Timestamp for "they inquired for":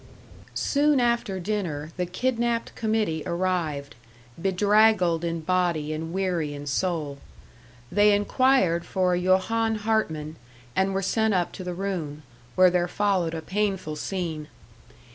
7.91-9.15